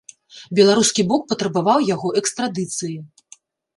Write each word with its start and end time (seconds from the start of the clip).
Беларускі 0.59 1.05
бок 1.11 1.21
патрабаваў 1.33 1.79
яго 1.93 2.07
экстрадыцыі. 2.23 2.95